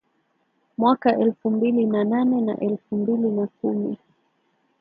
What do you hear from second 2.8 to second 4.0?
mbili na kumi